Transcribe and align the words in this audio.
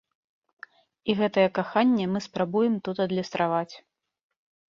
І 1.11 1.15
гэтае 1.19 1.43
каханне 1.57 2.07
мы 2.13 2.19
спрабуем 2.27 2.79
тут 2.87 2.97
адлюстраваць. 3.05 3.75